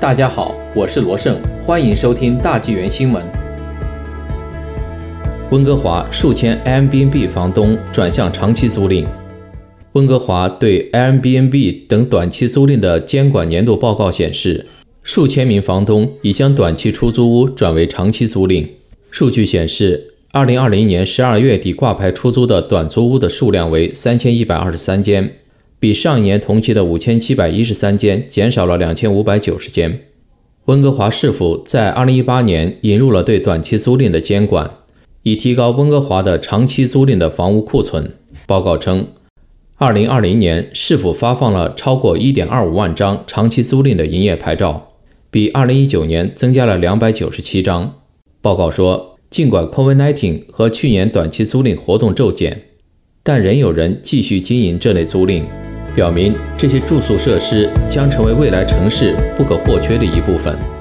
[0.00, 3.20] 大家好，我是罗胜，欢迎收听大纪元新闻。
[5.50, 9.04] 温哥华数千 Airbnb 房东转向长期租赁。
[9.94, 14.66] 温哥华对 Airbnb 等短期租赁的监管年度报告显示，
[15.02, 18.68] 数千名房东已将短期出租屋转为长期租赁。
[19.10, 25.38] 数据显示，二零二零年十二月底挂牌出租的短租屋的数量为三千一百二十三间。
[25.80, 30.00] 比上一年同期的五千七百一十三间减少了两千五百九十间。
[30.64, 34.70] 温哥华市府在二零一八年引入了对短期租赁的监管，
[35.22, 38.12] 以提高温哥华的长期租赁的房屋库存。
[38.46, 39.06] 报告称，
[39.76, 44.88] 二零二零年市府发放了超过一点二五万张长期租赁的营业牌照，
[45.30, 47.94] 比二零一九年增加了两百九十七张。
[48.42, 52.64] 报告说，尽管 COVID-19 和去年短期租赁活动骤减，
[53.22, 55.44] 但仍有人继续经营这类租赁。
[55.98, 60.77] 表明这些住宿设施将成为未来城市不可或缺的一部分。